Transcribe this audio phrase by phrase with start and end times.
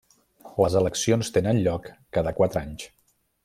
[0.63, 2.91] Les eleccions tenen lloc cada quatre anys.